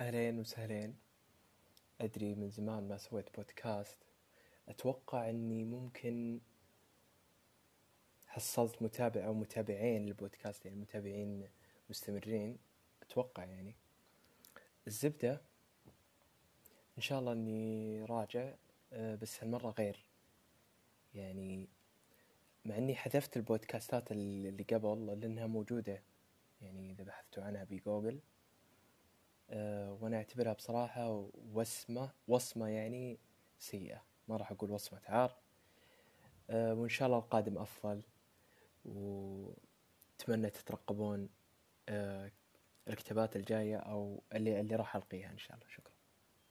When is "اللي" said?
24.12-24.62, 44.32-44.60, 44.60-44.76